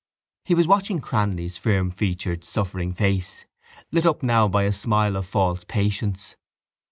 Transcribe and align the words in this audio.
He 0.45 0.55
was 0.55 0.67
watching 0.67 0.99
Cranly's 0.99 1.57
firm 1.57 1.91
featured 1.91 2.43
suffering 2.43 2.91
face, 2.91 3.45
lit 3.91 4.07
up 4.07 4.23
now 4.23 4.47
by 4.47 4.63
a 4.63 4.71
smile 4.71 5.15
of 5.15 5.27
false 5.27 5.63
patience. 5.67 6.35